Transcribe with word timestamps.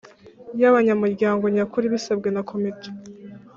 y 0.59 0.63
abanyamuryango 0.69 1.43
nyakuri 1.55 1.85
bisabwe 1.93 2.27
na 2.31 2.41
Komite 2.49 2.89